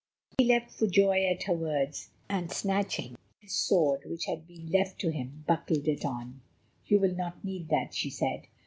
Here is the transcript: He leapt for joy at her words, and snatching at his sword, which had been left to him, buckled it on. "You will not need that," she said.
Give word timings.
He 0.39 0.45
leapt 0.45 0.71
for 0.71 0.87
joy 0.87 1.23
at 1.27 1.43
her 1.43 1.53
words, 1.53 2.09
and 2.27 2.51
snatching 2.51 3.13
at 3.13 3.19
his 3.41 3.55
sword, 3.55 4.01
which 4.03 4.25
had 4.25 4.47
been 4.47 4.65
left 4.71 4.97
to 5.01 5.11
him, 5.11 5.43
buckled 5.47 5.87
it 5.87 6.03
on. 6.03 6.41
"You 6.87 6.97
will 6.99 7.13
not 7.15 7.45
need 7.45 7.69
that," 7.69 7.93
she 7.93 8.09
said. 8.09 8.47